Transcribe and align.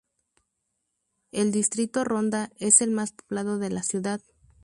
El 1.31 1.51
distrito 1.51 2.03
Ronda 2.03 2.49
es 2.57 2.81
el 2.81 2.89
más 2.89 3.11
poblado 3.11 3.59
de 3.59 3.69
la 3.69 3.83
ciudad. 3.83 4.19